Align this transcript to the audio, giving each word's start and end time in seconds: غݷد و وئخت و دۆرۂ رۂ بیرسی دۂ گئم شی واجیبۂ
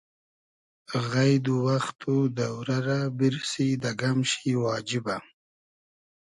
غݷد 1.09 1.45
و 1.53 1.55
وئخت 1.65 1.99
و 2.13 2.15
دۆرۂ 2.35 2.77
رۂ 2.85 2.99
بیرسی 3.17 3.67
دۂ 3.81 3.91
گئم 3.99 4.19
شی 4.31 4.51
واجیبۂ 4.61 5.15